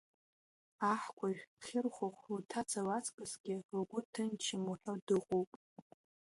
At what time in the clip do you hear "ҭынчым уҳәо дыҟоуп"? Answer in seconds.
4.11-5.51